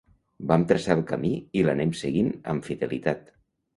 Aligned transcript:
Vam 0.51 0.63
traçar 0.69 0.95
el 0.99 1.03
camí 1.11 1.31
i 1.61 1.65
l’anem 1.67 1.93
seguint 2.03 2.33
amb 2.55 2.67
fidelitat. 2.71 3.35